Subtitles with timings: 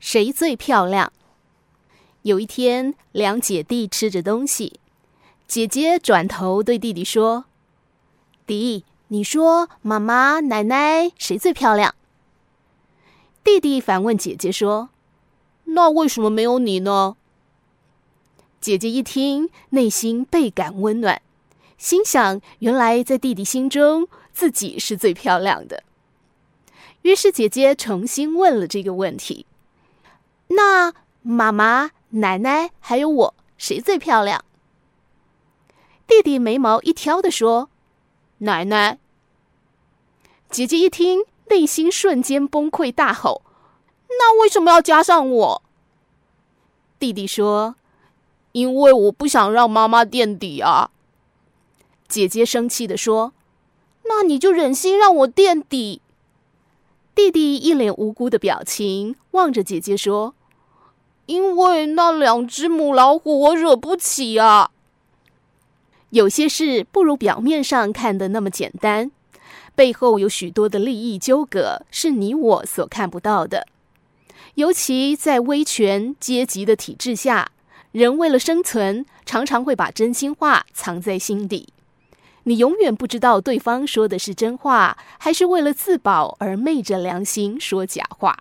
[0.00, 1.12] 谁最漂亮？
[2.22, 4.80] 有一天，两姐弟吃着东西，
[5.46, 7.46] 姐姐转头对弟弟说
[8.46, 11.94] ：“弟，你说妈妈、奶奶谁最漂亮？”
[13.42, 14.90] 弟弟反问姐姐说
[15.64, 17.16] ：“那为什么没有你呢？”
[18.60, 21.22] 姐姐一听，内心倍感温暖，
[21.78, 25.82] 心想：原来在弟弟心中，自己是最漂亮的。
[27.02, 29.46] 于是姐姐重新问了这个问题
[31.22, 34.44] ：“妈妈、奶奶还有我，谁最漂亮？”
[36.06, 37.68] 弟弟眉毛一挑地说
[38.38, 38.98] ：“奶奶。”
[40.50, 43.42] 姐姐一听，内心瞬间崩溃大吼
[44.08, 45.62] ：“那为什么要加上我？”
[46.98, 47.76] 弟弟说
[48.52, 50.90] ：“因为我不想让妈妈垫底啊。”
[52.08, 53.34] 姐姐生气地说
[54.08, 56.00] ：“那你就忍心让我垫底。”
[57.14, 60.34] 弟弟一脸无辜的表情，望着姐姐说
[61.28, 64.70] ：“因为那两只母老虎我惹不起啊。”
[66.10, 69.10] 有些事不如表面上看的那么简单，
[69.74, 73.66] 背后有许多的利益纠葛是你我所看不到的。
[74.54, 77.52] 尤其在威权阶级的体制下，
[77.92, 81.68] 人为了生存，常常会把真心话藏在心底。
[82.44, 88.38] 你永远不知道对方说的是真话，还是为了自保而昧着良心说假话。